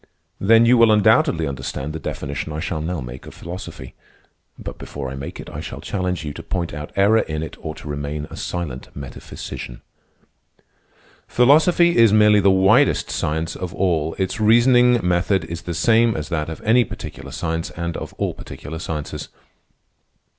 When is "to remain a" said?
7.75-8.35